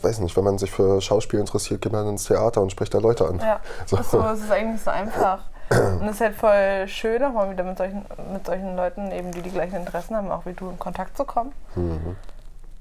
weiß 0.02 0.20
nicht, 0.20 0.36
wenn 0.38 0.44
man 0.44 0.58
sich 0.58 0.72
für 0.72 1.02
Schauspiel 1.02 1.40
interessiert, 1.40 1.82
geht 1.82 1.92
man 1.92 2.08
ins 2.08 2.26
Theater 2.26 2.62
und 2.62 2.72
spricht 2.72 2.94
da 2.94 3.00
Leute 3.00 3.28
an. 3.28 3.40
Ja, 3.40 3.60
So. 3.86 3.98
so, 4.02 4.20
es 4.28 4.42
ist 4.42 4.52
eigentlich 4.52 4.82
so 4.82 4.92
einfach. 4.92 5.40
Und 5.70 6.08
es 6.08 6.16
ist 6.16 6.22
halt 6.22 6.36
voll 6.36 6.88
schön, 6.88 7.22
auch 7.24 7.34
mal 7.34 7.52
wieder 7.52 7.64
mit 7.64 7.78
solchen, 7.78 8.06
mit 8.32 8.46
solchen 8.46 8.78
Leuten, 8.78 9.12
eben, 9.12 9.32
die 9.32 9.42
die 9.42 9.52
gleichen 9.52 9.76
Interessen 9.76 10.16
haben, 10.16 10.32
auch 10.32 10.46
wie 10.46 10.54
du, 10.54 10.70
in 10.70 10.80
Kontakt 10.80 11.18
zu 11.18 11.26
kommen. 11.26 11.52
Mhm. 11.76 12.16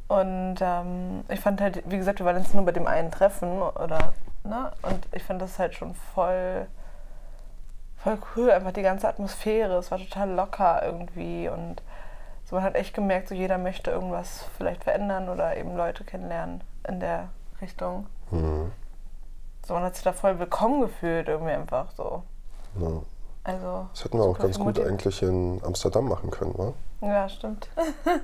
Und 0.09 0.57
ähm, 0.61 1.25
ich 1.29 1.41
fand 1.41 1.61
halt, 1.61 1.83
wie 1.87 1.97
gesagt, 1.99 2.21
wir 2.21 2.27
waren 2.27 2.39
jetzt 2.39 2.55
nur 2.55 2.65
bei 2.65 2.71
dem 2.71 2.87
einen 2.87 3.11
Treffen 3.11 3.61
oder, 3.61 4.13
ne? 4.45 4.71
Und 4.83 5.01
ich 5.11 5.25
fand 5.25 5.43
das 5.43 5.59
halt 5.59 5.75
schon 5.75 5.97
voll, 6.15 6.67
voll 8.07 8.19
cool, 8.37 8.51
einfach 8.51 8.73
die 8.73 8.83
ganze 8.83 9.09
Atmosphäre. 9.09 9.77
Es 9.79 9.91
war 9.91 9.99
total 9.99 10.31
locker 10.31 10.83
irgendwie 10.85 11.49
und 11.49 11.83
So 12.49 12.55
man 12.55 12.65
hat 12.65 12.77
echt 12.77 12.95
gemerkt, 12.95 13.29
so 13.29 13.35
jeder 13.35 13.59
möchte 13.59 13.91
irgendwas 13.91 14.45
vielleicht 14.57 14.85
verändern 14.85 15.29
oder 15.29 15.57
eben 15.57 15.77
Leute 15.77 16.05
kennenlernen 16.05 16.63
in 16.87 17.01
der 17.01 17.29
Richtung. 17.61 18.07
Mhm. 18.31 18.71
So 19.67 19.75
man 19.75 19.83
hat 19.83 19.97
sich 19.97 20.05
da 20.05 20.13
voll 20.13 20.39
willkommen 20.39 20.81
gefühlt 20.81 21.27
irgendwie 21.29 21.53
einfach 21.53 21.91
so. 21.97 22.23
Ja. 22.79 23.03
Also 23.43 23.87
Das 23.93 24.05
hätten 24.05 24.19
wir 24.19 24.25
auch 24.25 24.39
ganz 24.39 24.59
gut 24.59 24.79
eigentlich 24.79 25.23
in 25.23 25.61
Amsterdam 25.65 26.09
machen 26.09 26.31
können, 26.31 26.55
wa? 26.57 26.73
Ja, 27.01 27.29
stimmt. 27.29 27.69
Für 28.05 28.21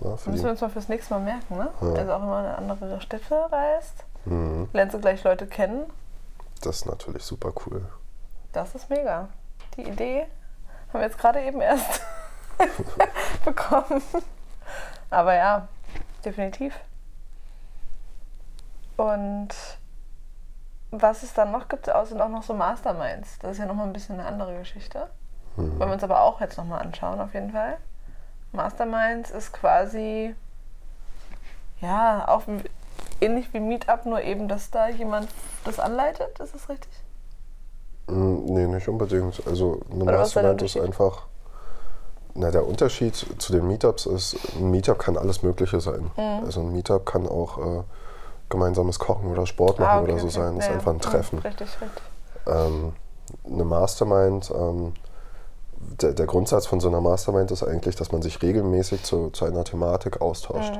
Müssen 0.30 0.44
wir 0.44 0.50
uns 0.50 0.60
mal 0.62 0.70
fürs 0.70 0.88
nächste 0.88 1.12
Mal 1.14 1.20
merken, 1.20 1.56
ne? 1.56 1.68
Ja. 1.82 1.92
Also 2.00 2.12
auch 2.12 2.20
wenn 2.20 2.28
man 2.28 2.44
in 2.46 2.50
andere 2.70 3.00
Städte 3.00 3.34
reist, 3.52 4.04
Mhm. 4.24 4.68
lernst 4.72 4.94
du 4.94 4.98
gleich 5.00 5.22
Leute 5.24 5.46
kennen. 5.46 5.84
Das 6.62 6.76
ist 6.76 6.86
natürlich 6.86 7.22
super 7.22 7.52
cool. 7.66 7.86
Das 8.52 8.74
ist 8.74 8.90
mega. 8.90 9.28
Die 9.76 9.82
Idee 9.82 10.26
haben 10.88 11.00
wir 11.00 11.02
jetzt 11.02 11.18
gerade 11.18 11.42
eben 11.42 11.60
erst 11.60 12.00
bekommen. 13.44 14.02
Aber 15.10 15.34
ja, 15.34 15.68
definitiv. 16.24 16.78
Und 18.96 19.48
was 20.90 21.22
es 21.22 21.34
dann 21.34 21.52
noch 21.52 21.68
gibt, 21.68 21.86
sind 21.86 22.20
auch 22.20 22.28
noch 22.28 22.42
so 22.42 22.54
Masterminds. 22.54 23.38
Das 23.40 23.52
ist 23.52 23.58
ja 23.58 23.66
nochmal 23.66 23.86
ein 23.86 23.92
bisschen 23.92 24.18
eine 24.18 24.28
andere 24.28 24.58
Geschichte. 24.58 25.10
Mhm. 25.56 25.78
Wollen 25.78 25.90
wir 25.90 25.94
uns 25.94 26.04
aber 26.04 26.22
auch 26.22 26.40
jetzt 26.40 26.56
nochmal 26.56 26.80
anschauen, 26.80 27.20
auf 27.20 27.34
jeden 27.34 27.50
Fall. 27.50 27.78
Masterminds 28.52 29.30
ist 29.30 29.52
quasi, 29.52 30.34
ja, 31.80 32.26
auch 32.28 32.44
ähnlich 33.20 33.52
wie 33.52 33.60
Meetup, 33.60 34.06
nur 34.06 34.22
eben, 34.22 34.48
dass 34.48 34.70
da 34.70 34.88
jemand 34.88 35.28
das 35.64 35.78
anleitet. 35.78 36.38
Ist 36.40 36.54
das 36.54 36.68
richtig? 36.68 36.90
Mm, 38.08 38.44
Nee, 38.46 38.66
nicht 38.66 38.88
unbedingt. 38.88 39.42
Also 39.46 39.80
eine 39.90 40.04
ist 40.04 40.18
Mastermind 40.18 40.62
ist 40.62 40.76
einfach. 40.78 41.22
Na, 42.34 42.50
der 42.50 42.66
Unterschied 42.66 43.14
zu 43.16 43.52
den 43.52 43.66
Meetups 43.66 44.04
ist, 44.06 44.36
ein 44.58 44.70
Meetup 44.70 44.98
kann 44.98 45.16
alles 45.16 45.42
Mögliche 45.42 45.80
sein. 45.80 46.10
Mhm. 46.16 46.44
Also 46.44 46.60
ein 46.60 46.70
Meetup 46.72 47.06
kann 47.06 47.26
auch 47.26 47.58
äh, 47.58 47.82
gemeinsames 48.50 48.98
Kochen 48.98 49.30
oder 49.32 49.46
Sport 49.46 49.80
machen 49.80 50.04
oder 50.04 50.18
so 50.18 50.28
sein. 50.28 50.56
Das 50.56 50.64
ist 50.66 50.70
Ah, 50.70 50.72
Ja, 50.72 50.78
einfach 50.78 50.92
ein 50.92 50.98
ja. 51.02 51.10
Treffen. 51.10 51.36
Mhm, 51.38 51.42
Richtig, 51.46 51.68
richtig. 51.80 52.02
Ähm, 52.46 52.92
eine 53.50 53.64
Mastermind, 53.64 54.52
ähm, 54.54 54.92
der, 56.00 56.12
der 56.12 56.26
Grundsatz 56.26 56.66
von 56.66 56.78
so 56.80 56.88
einer 56.88 57.00
Mastermind 57.00 57.50
ist 57.50 57.62
eigentlich, 57.62 57.96
dass 57.96 58.12
man 58.12 58.20
sich 58.22 58.40
regelmäßig 58.42 59.02
zu, 59.02 59.30
zu 59.30 59.44
einer 59.46 59.64
Thematik 59.64 60.20
austauscht 60.20 60.74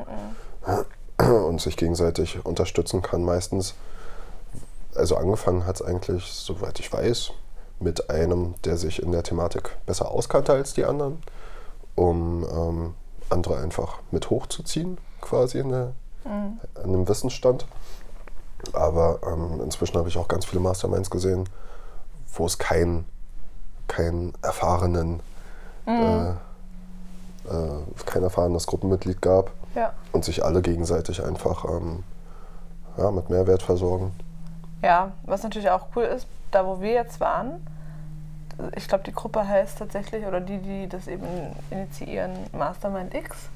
Mhm, 0.67 1.25
und 1.47 1.61
sich 1.61 1.77
gegenseitig 1.77 2.45
unterstützen 2.45 3.01
kann. 3.03 3.23
Meistens, 3.25 3.75
also 4.97 5.17
angefangen 5.17 5.67
hat 5.67 5.77
es 5.77 5.83
eigentlich, 5.83 6.25
soweit 6.25 6.81
ich 6.81 6.93
weiß, 6.93 7.33
mit 7.81 8.11
einem, 8.11 8.55
der 8.65 8.77
sich 8.77 9.03
in 9.03 9.13
der 9.13 9.23
Thematik 9.23 9.77
besser 9.87 10.11
auskannte 10.11 10.53
als 10.53 10.75
die 10.75 10.85
anderen, 10.85 11.23
um 11.95 12.45
ähm, 12.51 12.95
andere 13.29 13.59
einfach 13.59 13.99
mit 14.11 14.31
hochzuziehen, 14.31 14.99
quasi 15.21 15.59
in, 15.59 15.71
der, 15.71 15.93
mhm. 16.25 16.61
in 16.77 16.95
einem 16.95 17.09
Wissensstand. 17.09 17.67
Aber 18.73 19.21
ähm, 19.27 19.61
inzwischen 19.63 19.97
habe 19.99 20.09
ich 20.09 20.17
auch 20.17 20.29
ganz 20.29 20.45
viele 20.45 20.61
Masterminds 20.61 21.11
gesehen, 21.11 21.49
wo 22.35 22.47
es 22.47 22.59
keinen 22.59 23.05
kein 23.89 24.33
erfahrenen, 24.43 25.21
äh, 25.87 26.31
äh, 26.31 26.35
kein 28.05 28.23
erfahrenes 28.23 28.67
Gruppenmitglied 28.67 29.23
gab 29.23 29.53
Ja. 29.75 29.93
und 30.13 30.25
sich 30.25 30.45
alle 30.45 30.63
gegenseitig 30.63 31.25
einfach 31.25 31.65
ähm, 31.65 32.03
ja, 32.97 33.11
mit 33.11 33.31
Mehrwert 33.31 33.63
versorgen. 33.63 34.13
Ja, 34.87 35.11
was 35.25 35.43
natürlich 35.43 35.69
auch 35.69 35.89
cool 35.97 36.05
ist, 36.05 36.29
da 36.53 36.65
wo 36.65 36.81
wir 36.81 36.93
jetzt 36.93 37.19
waren, 37.19 37.67
ich 38.77 38.87
glaube, 38.87 39.03
die 39.03 39.13
Gruppe 39.13 39.47
heißt 39.47 39.79
tatsächlich, 39.79 40.25
oder 40.25 40.41
die, 40.41 40.59
die 40.59 40.89
das 40.89 41.09
eben 41.09 41.27
initiieren, 41.71 42.33
Mastermind 42.53 43.15
X. 43.15 43.49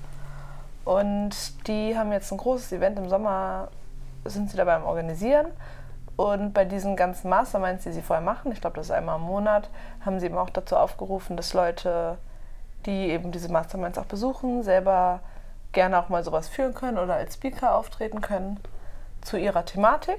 Und 0.84 1.68
die 1.68 1.96
haben 1.96 2.10
jetzt 2.10 2.32
ein 2.32 2.36
großes 2.36 2.72
Event 2.72 2.98
im 2.98 3.08
Sommer, 3.08 3.68
sind 4.24 4.50
sie 4.50 4.56
dabei 4.56 4.74
am 4.74 4.84
Organisieren. 4.84 5.46
Und 6.16 6.52
bei 6.52 6.64
diesen 6.64 6.96
ganzen 6.96 7.30
Masterminds, 7.30 7.84
die 7.84 7.92
sie 7.92 8.02
vorher 8.02 8.24
machen, 8.24 8.50
ich 8.50 8.60
glaube, 8.60 8.76
das 8.76 8.86
ist 8.86 8.92
einmal 8.92 9.16
im 9.16 9.22
Monat, 9.24 9.70
haben 10.04 10.18
sie 10.18 10.26
eben 10.26 10.36
auch 10.36 10.50
dazu 10.50 10.76
aufgerufen, 10.76 11.36
dass 11.36 11.54
Leute, 11.54 12.18
die 12.86 13.08
eben 13.08 13.30
diese 13.30 13.50
Masterminds 13.50 13.98
auch 13.98 14.04
besuchen, 14.04 14.64
selber 14.64 15.20
gerne 15.72 15.98
auch 16.00 16.08
mal 16.08 16.24
sowas 16.24 16.48
führen 16.48 16.74
können 16.74 16.98
oder 16.98 17.14
als 17.14 17.34
Speaker 17.34 17.76
auftreten 17.76 18.20
können 18.20 18.58
zu 19.22 19.38
ihrer 19.38 19.64
Thematik. 19.64 20.18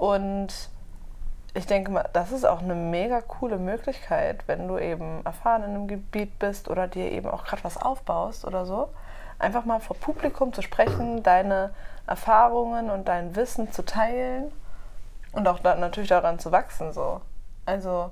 Und 0.00 0.70
ich 1.52 1.66
denke 1.66 1.90
mal, 1.90 2.08
das 2.14 2.32
ist 2.32 2.46
auch 2.46 2.62
eine 2.62 2.74
mega 2.74 3.20
coole 3.20 3.58
Möglichkeit, 3.58 4.44
wenn 4.46 4.66
du 4.66 4.78
eben 4.78 5.22
erfahren 5.26 5.62
in 5.62 5.70
einem 5.70 5.88
Gebiet 5.88 6.38
bist 6.38 6.70
oder 6.70 6.88
dir 6.88 7.12
eben 7.12 7.28
auch 7.28 7.44
gerade 7.44 7.62
was 7.64 7.76
aufbaust 7.76 8.46
oder 8.46 8.64
so. 8.64 8.88
Einfach 9.38 9.66
mal 9.66 9.78
vor 9.78 9.96
Publikum 9.98 10.54
zu 10.54 10.62
sprechen, 10.62 11.22
deine 11.22 11.74
Erfahrungen 12.06 12.88
und 12.88 13.08
dein 13.08 13.36
Wissen 13.36 13.72
zu 13.72 13.84
teilen 13.84 14.50
und 15.32 15.46
auch 15.46 15.58
da, 15.58 15.74
natürlich 15.74 16.08
daran 16.08 16.38
zu 16.38 16.50
wachsen. 16.50 16.94
So. 16.94 17.20
Also, 17.66 18.10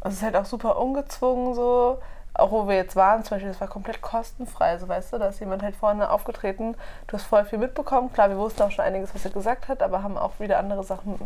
es 0.00 0.14
ist 0.14 0.22
halt 0.22 0.34
auch 0.34 0.46
super 0.46 0.80
ungezwungen 0.80 1.54
so. 1.54 1.98
Auch 2.34 2.52
wo 2.52 2.68
wir 2.68 2.76
jetzt 2.76 2.96
waren, 2.96 3.24
zum 3.24 3.36
Beispiel, 3.36 3.50
das 3.50 3.60
war 3.60 3.68
komplett 3.68 4.00
kostenfrei, 4.02 4.78
so 4.78 4.88
weißt 4.88 5.12
du, 5.12 5.18
da 5.18 5.28
ist 5.28 5.40
jemand 5.40 5.62
halt 5.62 5.76
vorne 5.76 6.10
aufgetreten, 6.10 6.76
du 7.06 7.14
hast 7.14 7.24
voll 7.24 7.44
viel 7.44 7.58
mitbekommen. 7.58 8.12
Klar, 8.12 8.30
wir 8.30 8.38
wussten 8.38 8.62
auch 8.62 8.70
schon 8.70 8.84
einiges, 8.84 9.14
was 9.14 9.24
er 9.24 9.32
gesagt 9.32 9.68
hat, 9.68 9.82
aber 9.82 10.02
haben 10.02 10.16
auch 10.16 10.38
wieder 10.38 10.58
andere 10.58 10.84
Sachen, 10.84 11.18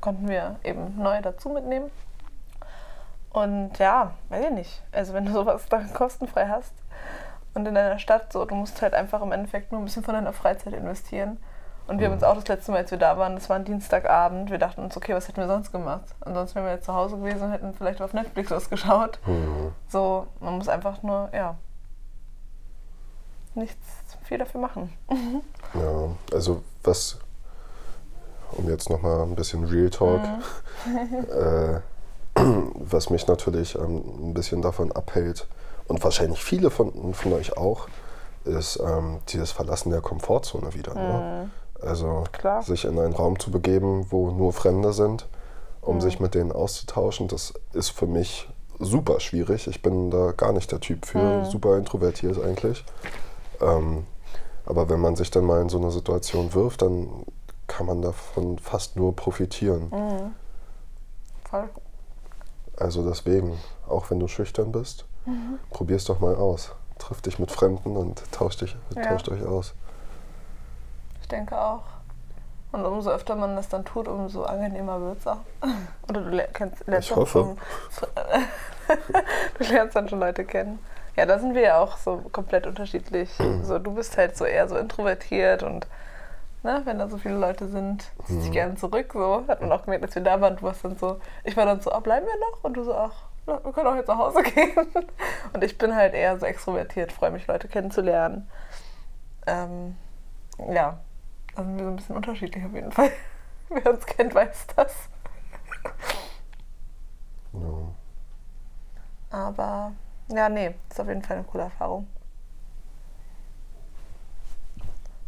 konnten 0.00 0.28
wir 0.28 0.56
eben 0.64 0.96
neu 1.00 1.20
dazu 1.22 1.48
mitnehmen. 1.48 1.90
Und 3.30 3.78
ja, 3.78 4.12
weiß 4.28 4.46
ich 4.46 4.50
nicht. 4.50 4.82
Also 4.92 5.14
wenn 5.14 5.24
du 5.24 5.32
sowas 5.32 5.66
dann 5.68 5.92
kostenfrei 5.94 6.48
hast 6.48 6.74
und 7.54 7.66
in 7.66 7.74
deiner 7.74 7.98
Stadt 7.98 8.32
so, 8.32 8.44
du 8.44 8.54
musst 8.54 8.82
halt 8.82 8.94
einfach 8.94 9.22
im 9.22 9.32
Endeffekt 9.32 9.72
nur 9.72 9.80
ein 9.80 9.84
bisschen 9.84 10.04
von 10.04 10.14
deiner 10.14 10.32
Freizeit 10.32 10.74
investieren. 10.74 11.38
Und 11.86 11.98
wir 11.98 12.06
haben 12.06 12.14
uns 12.14 12.22
auch 12.22 12.36
das 12.36 12.48
letzte 12.48 12.72
Mal, 12.72 12.78
als 12.78 12.90
wir 12.90 12.98
da 12.98 13.18
waren, 13.18 13.34
das 13.34 13.48
war 13.48 13.56
ein 13.56 13.64
Dienstagabend, 13.64 14.50
wir 14.50 14.58
dachten 14.58 14.82
uns, 14.82 14.96
okay, 14.96 15.14
was 15.14 15.28
hätten 15.28 15.40
wir 15.40 15.48
sonst 15.48 15.72
gemacht? 15.72 16.04
Ansonsten 16.20 16.56
wären 16.56 16.66
wir 16.66 16.72
jetzt 16.74 16.86
zu 16.86 16.94
Hause 16.94 17.16
gewesen 17.16 17.42
und 17.42 17.50
hätten 17.50 17.74
vielleicht 17.74 18.00
auf 18.00 18.12
Netflix 18.12 18.50
was 18.50 18.70
geschaut. 18.70 19.18
Mhm. 19.26 19.72
So, 19.88 20.26
man 20.40 20.56
muss 20.56 20.68
einfach 20.68 21.02
nur, 21.02 21.28
ja, 21.32 21.56
nichts 23.54 23.84
viel 24.24 24.38
dafür 24.38 24.60
machen. 24.60 24.92
Ja, 25.74 26.10
also 26.34 26.62
was, 26.84 27.16
um 28.50 28.68
jetzt 28.68 28.90
nochmal 28.90 29.22
ein 29.22 29.34
bisschen 29.34 29.64
Real 29.64 29.88
Talk, 29.88 30.20
äh, 31.30 31.80
was 32.74 33.08
mich 33.08 33.26
natürlich 33.26 33.74
ähm, 33.74 34.02
ein 34.28 34.34
bisschen 34.34 34.60
davon 34.60 34.92
abhält 34.92 35.46
und 35.88 36.04
wahrscheinlich 36.04 36.44
viele 36.44 36.70
von, 36.70 37.14
von 37.14 37.32
euch 37.32 37.56
auch, 37.56 37.88
ist 38.44 38.78
ähm, 38.80 39.20
dieses 39.28 39.50
Verlassen 39.50 39.92
der 39.92 40.02
Komfortzone 40.02 40.74
wieder. 40.74 40.92
Ne? 40.92 41.50
Also 41.84 42.24
Klar. 42.32 42.62
sich 42.62 42.84
in 42.84 42.98
einen 42.98 43.12
Raum 43.14 43.38
zu 43.38 43.50
begeben, 43.50 44.06
wo 44.10 44.30
nur 44.30 44.52
Fremde 44.52 44.92
sind, 44.92 45.26
um 45.80 46.00
sich 46.00 46.20
mit 46.20 46.34
denen 46.34 46.52
auszutauschen, 46.52 47.28
das 47.28 47.54
ist 47.72 47.90
für 47.90 48.06
mich 48.06 48.48
super 48.78 49.20
schwierig. 49.20 49.66
Ich 49.66 49.82
bin 49.82 50.10
da 50.10 50.32
gar 50.32 50.52
nicht 50.52 50.70
der 50.70 50.80
Typ 50.80 51.06
für, 51.06 51.44
super 51.44 51.76
introvertiert 51.76 52.40
eigentlich. 52.42 52.84
Ähm, 53.60 54.06
aber 54.64 54.88
wenn 54.88 55.00
man 55.00 55.16
sich 55.16 55.30
dann 55.30 55.44
mal 55.44 55.60
in 55.60 55.68
so 55.68 55.78
eine 55.78 55.90
Situation 55.90 56.54
wirft, 56.54 56.82
dann 56.82 57.08
kann 57.66 57.86
man 57.86 58.02
davon 58.02 58.58
fast 58.58 58.96
nur 58.96 59.14
profitieren. 59.16 59.90
Voll. 61.48 61.68
Also 62.76 63.08
deswegen, 63.08 63.58
auch 63.88 64.10
wenn 64.10 64.20
du 64.20 64.28
schüchtern 64.28 64.72
bist, 64.72 65.04
probier's 65.70 66.04
doch 66.04 66.20
mal 66.20 66.34
aus. 66.36 66.72
Triff 66.98 67.20
dich 67.22 67.38
mit 67.38 67.50
Fremden 67.50 67.96
und 67.96 68.22
tausch 68.32 68.56
dich, 68.56 68.76
Ja. 68.94 69.02
tauscht 69.02 69.28
euch 69.28 69.44
aus. 69.44 69.74
Ich 71.32 71.38
denke 71.38 71.58
auch. 71.58 71.84
Und 72.72 72.84
umso 72.84 73.08
öfter 73.10 73.34
man 73.36 73.56
das 73.56 73.70
dann 73.70 73.86
tut, 73.86 74.06
umso 74.06 74.44
angenehmer 74.44 75.00
wird 75.00 75.20
es 75.20 75.26
auch. 75.26 75.38
Oder 76.10 76.20
du 76.20 76.28
ler- 76.28 76.48
kennst, 76.52 76.86
lernst 76.86 77.08
Ich 77.08 77.16
hoffe. 77.16 77.56
Du 79.58 79.64
lernst 79.64 79.96
dann 79.96 80.10
schon 80.10 80.20
Leute 80.20 80.44
kennen. 80.44 80.78
Ja, 81.16 81.24
da 81.24 81.38
sind 81.38 81.54
wir 81.54 81.62
ja 81.62 81.78
auch 81.78 81.96
so 81.96 82.18
komplett 82.32 82.66
unterschiedlich. 82.66 83.30
So, 83.62 83.78
du 83.78 83.94
bist 83.94 84.18
halt 84.18 84.36
so 84.36 84.44
eher 84.44 84.68
so 84.68 84.76
introvertiert 84.76 85.62
und 85.62 85.86
ne, 86.62 86.82
wenn 86.84 86.98
da 86.98 87.08
so 87.08 87.16
viele 87.16 87.36
Leute 87.38 87.66
sind, 87.68 88.04
ziehst 88.26 88.42
dich 88.44 88.52
gerne 88.52 88.74
zurück. 88.74 89.12
So 89.14 89.44
hat 89.48 89.62
man 89.62 89.72
auch 89.72 89.84
gemerkt, 89.84 90.04
als 90.04 90.14
wir 90.14 90.22
da 90.22 90.38
waren, 90.42 90.56
du 90.56 90.62
warst 90.64 90.84
dann 90.84 90.98
so, 90.98 91.18
ich 91.44 91.56
war 91.56 91.64
dann 91.64 91.80
so, 91.80 91.90
ah, 91.92 92.00
bleiben 92.00 92.26
wir 92.26 92.38
noch? 92.38 92.62
Und 92.62 92.74
du 92.74 92.84
so, 92.84 92.94
ach, 92.94 93.14
wir 93.46 93.72
können 93.72 93.86
auch 93.86 93.94
jetzt 93.96 94.08
nach 94.08 94.18
Hause 94.18 94.42
gehen. 94.54 94.76
Und 95.54 95.64
ich 95.64 95.78
bin 95.78 95.94
halt 95.96 96.12
eher 96.12 96.38
so 96.38 96.44
extrovertiert, 96.44 97.10
freue 97.10 97.30
mich, 97.30 97.46
Leute 97.46 97.68
kennenzulernen. 97.68 98.50
Ähm, 99.46 99.96
ja, 100.70 100.98
da 101.54 101.62
sind 101.62 101.76
wir 101.76 101.84
so 101.84 101.90
ein 101.90 101.96
bisschen 101.96 102.16
unterschiedlich 102.16 102.64
auf 102.64 102.72
jeden 102.72 102.92
Fall. 102.92 103.10
Wer 103.68 103.92
uns 103.92 104.06
kennt, 104.06 104.34
weiß 104.34 104.66
das. 104.76 104.94
Ja. 107.52 107.70
Aber 109.30 109.92
ja, 110.28 110.48
nee, 110.48 110.74
ist 110.90 111.00
auf 111.00 111.08
jeden 111.08 111.22
Fall 111.22 111.38
eine 111.38 111.46
coole 111.46 111.64
Erfahrung. 111.64 112.06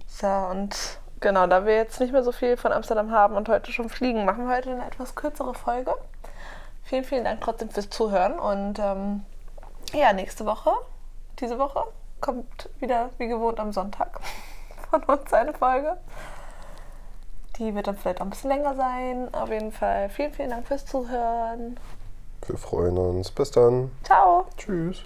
So, 0.07 0.29
und 0.29 1.01
genau, 1.21 1.47
da 1.47 1.67
wir 1.67 1.75
jetzt 1.75 2.01
nicht 2.01 2.13
mehr 2.13 2.23
so 2.23 2.33
viel 2.33 2.57
von 2.57 2.73
Amsterdam 2.73 3.11
haben 3.11 3.35
und 3.35 3.49
heute 3.49 3.73
schon 3.73 3.89
fliegen, 3.89 4.25
machen 4.25 4.47
wir 4.47 4.55
heute 4.55 4.71
eine 4.71 4.87
etwas 4.87 5.15
kürzere 5.15 5.55
Folge. 5.55 5.95
Vielen, 6.85 7.05
vielen 7.05 7.25
Dank 7.25 7.41
trotzdem 7.41 7.71
fürs 7.71 7.91
Zuhören 7.91 8.39
und 8.39 8.79
ähm, 8.79 9.25
Ja, 9.93 10.13
nächste 10.13 10.47
Woche, 10.47 10.71
diese 11.41 11.59
Woche, 11.59 11.85
kommt 12.21 12.69
wieder 12.79 13.11
wie 13.19 13.27
gewohnt 13.27 13.59
am 13.59 13.73
Sonntag 13.73 14.21
von 15.01 15.19
uns 15.19 15.33
eine 15.33 15.53
Folge. 15.53 15.97
Die 17.59 17.75
wird 17.75 17.87
dann 17.87 17.97
vielleicht 17.97 18.21
auch 18.21 18.27
ein 18.27 18.31
bisschen 18.31 18.51
länger 18.51 18.75
sein. 18.75 19.33
Auf 19.33 19.49
jeden 19.49 19.73
Fall 19.73 20.09
vielen, 20.09 20.33
vielen 20.33 20.51
Dank 20.51 20.67
fürs 20.67 20.85
Zuhören. 20.85 21.79
Wir 22.47 22.59
freuen 22.59 22.99
uns. 22.99 23.31
Bis 23.31 23.51
dann. 23.51 23.91
Ciao. 24.03 24.47
Tschüss. 24.57 25.05